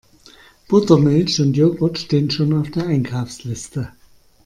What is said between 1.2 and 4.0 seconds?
und Jogurt stehen schon auf der Einkaufsliste.